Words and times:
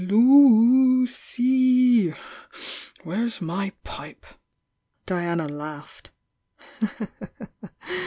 Loo— 0.03 1.05
ceel 1.05 2.15
Where's 3.03 3.39
my 3.39 3.71
pipe?" 3.83 4.25
Diana 5.05 5.45
laughed. 5.47 6.09